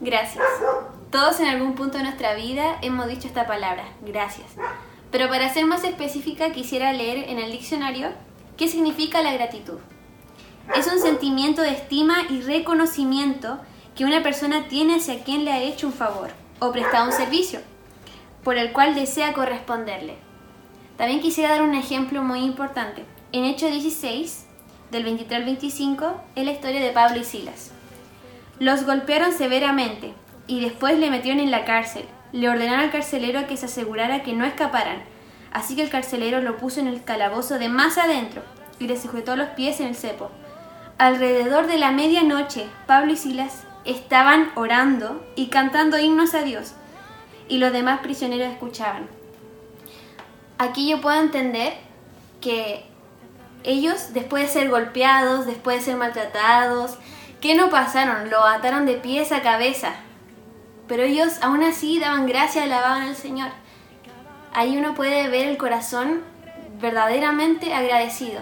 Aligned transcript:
Gracias. 0.00 0.44
Todos 1.10 1.40
en 1.40 1.46
algún 1.46 1.74
punto 1.74 1.98
de 1.98 2.04
nuestra 2.04 2.34
vida 2.34 2.78
hemos 2.80 3.06
dicho 3.06 3.28
esta 3.28 3.46
palabra, 3.46 3.84
gracias. 4.00 4.46
Pero 5.10 5.28
para 5.28 5.52
ser 5.52 5.66
más 5.66 5.84
específica 5.84 6.52
quisiera 6.52 6.92
leer 6.92 7.28
en 7.28 7.38
el 7.38 7.52
diccionario 7.52 8.08
qué 8.56 8.68
significa 8.68 9.20
la 9.22 9.34
gratitud. 9.34 9.78
Es 10.74 10.86
un 10.86 11.00
sentimiento 11.00 11.60
de 11.60 11.72
estima 11.72 12.14
y 12.30 12.40
reconocimiento 12.40 13.58
que 13.94 14.06
una 14.06 14.22
persona 14.22 14.68
tiene 14.68 14.96
hacia 14.96 15.22
quien 15.22 15.44
le 15.44 15.52
ha 15.52 15.62
hecho 15.62 15.88
un 15.88 15.92
favor 15.92 16.30
o 16.60 16.72
prestado 16.72 17.06
un 17.06 17.12
servicio, 17.12 17.60
por 18.42 18.56
el 18.56 18.72
cual 18.72 18.94
desea 18.94 19.34
corresponderle. 19.34 20.16
También 20.96 21.20
quisiera 21.20 21.50
dar 21.50 21.62
un 21.62 21.74
ejemplo 21.74 22.22
muy 22.22 22.40
importante. 22.40 23.04
En 23.32 23.44
Hechos 23.44 23.70
16, 23.70 24.46
del 24.92 25.04
23 25.04 25.40
al 25.40 25.44
25, 25.44 26.20
es 26.36 26.44
la 26.44 26.52
historia 26.52 26.80
de 26.80 26.92
Pablo 26.92 27.20
y 27.20 27.24
Silas. 27.24 27.72
Los 28.60 28.84
golpearon 28.84 29.32
severamente 29.32 30.12
y 30.46 30.60
después 30.60 30.98
le 30.98 31.10
metieron 31.10 31.40
en 31.40 31.50
la 31.50 31.64
cárcel. 31.64 32.04
Le 32.32 32.48
ordenaron 32.48 32.80
al 32.80 32.90
carcelero 32.92 33.46
que 33.46 33.56
se 33.56 33.66
asegurara 33.66 34.22
que 34.22 34.34
no 34.34 34.44
escaparan. 34.44 35.02
Así 35.50 35.74
que 35.74 35.82
el 35.82 35.88
carcelero 35.88 36.42
lo 36.42 36.58
puso 36.58 36.78
en 36.78 36.86
el 36.86 37.02
calabozo 37.02 37.58
de 37.58 37.70
más 37.70 37.96
adentro 37.96 38.42
y 38.78 38.86
le 38.86 39.00
sujetó 39.00 39.34
los 39.34 39.48
pies 39.50 39.80
en 39.80 39.88
el 39.88 39.96
cepo. 39.96 40.30
Alrededor 40.98 41.68
de 41.68 41.78
la 41.78 41.90
medianoche, 41.90 42.66
Pablo 42.86 43.14
y 43.14 43.16
Silas 43.16 43.62
estaban 43.86 44.50
orando 44.54 45.24
y 45.36 45.46
cantando 45.46 45.98
himnos 45.98 46.34
a 46.34 46.42
Dios, 46.42 46.74
y 47.48 47.56
los 47.56 47.72
demás 47.72 48.00
prisioneros 48.00 48.52
escuchaban. 48.52 49.08
Aquí 50.58 50.90
yo 50.90 51.00
puedo 51.00 51.18
entender 51.18 51.72
que 52.42 52.84
ellos, 53.64 54.12
después 54.12 54.42
de 54.42 54.60
ser 54.60 54.68
golpeados, 54.68 55.46
después 55.46 55.78
de 55.78 55.84
ser 55.84 55.96
maltratados, 55.96 56.98
¿qué 57.40 57.54
no 57.54 57.70
pasaron? 57.70 58.30
Lo 58.30 58.44
ataron 58.44 58.86
de 58.86 58.94
pies 58.94 59.32
a 59.32 59.42
cabeza. 59.42 59.94
Pero 60.86 61.02
ellos 61.02 61.38
aún 61.42 61.62
así 61.62 61.98
daban 61.98 62.26
gracias, 62.26 62.64
alababan 62.64 63.02
al 63.02 63.16
Señor. 63.16 63.50
Ahí 64.52 64.76
uno 64.76 64.94
puede 64.94 65.28
ver 65.28 65.48
el 65.48 65.56
corazón 65.56 66.22
verdaderamente 66.80 67.72
agradecido. 67.72 68.40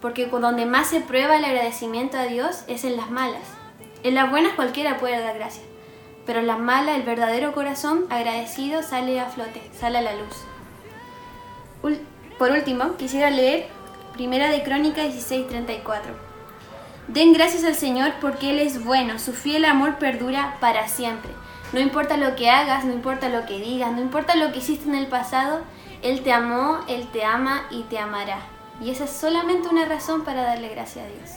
Porque 0.00 0.26
donde 0.26 0.66
más 0.66 0.88
se 0.88 1.00
prueba 1.00 1.36
el 1.36 1.44
agradecimiento 1.44 2.18
a 2.18 2.24
Dios 2.24 2.64
es 2.68 2.84
en 2.84 2.96
las 2.96 3.10
malas. 3.10 3.42
En 4.02 4.14
las 4.14 4.30
buenas 4.30 4.52
cualquiera 4.52 4.98
puede 4.98 5.20
dar 5.20 5.36
gracias. 5.36 5.64
Pero 6.26 6.40
en 6.40 6.46
las 6.46 6.58
malas 6.58 6.96
el 6.96 7.02
verdadero 7.02 7.52
corazón 7.54 8.06
agradecido 8.10 8.82
sale 8.82 9.18
a 9.18 9.26
flote, 9.26 9.62
sale 9.78 9.98
a 9.98 10.02
la 10.02 10.14
luz. 10.14 10.36
Por 12.38 12.50
último, 12.50 12.96
quisiera 12.96 13.30
leer 13.30 13.68
Primera 14.14 14.50
de 14.50 14.62
Crónica 14.62 15.02
16:34. 15.02 16.33
Den 17.08 17.32
gracias 17.32 17.64
al 17.64 17.74
Señor 17.74 18.14
porque 18.20 18.50
Él 18.50 18.58
es 18.58 18.82
bueno, 18.82 19.18
su 19.18 19.32
fiel 19.32 19.64
amor 19.64 19.96
perdura 19.96 20.56
para 20.60 20.88
siempre. 20.88 21.30
No 21.72 21.80
importa 21.80 22.16
lo 22.16 22.34
que 22.36 22.50
hagas, 22.50 22.84
no 22.84 22.92
importa 22.92 23.28
lo 23.28 23.46
que 23.46 23.58
digas, 23.60 23.92
no 23.92 24.00
importa 24.00 24.36
lo 24.36 24.52
que 24.52 24.58
hiciste 24.58 24.88
en 24.88 24.94
el 24.94 25.08
pasado, 25.08 25.62
Él 26.02 26.22
te 26.22 26.32
amó, 26.32 26.78
Él 26.88 27.08
te 27.12 27.24
ama 27.24 27.64
y 27.70 27.82
te 27.82 27.98
amará. 27.98 28.38
Y 28.80 28.90
esa 28.90 29.04
es 29.04 29.10
solamente 29.10 29.68
una 29.68 29.84
razón 29.84 30.24
para 30.24 30.42
darle 30.42 30.68
gracias 30.68 31.04
a 31.04 31.08
Dios. 31.08 31.30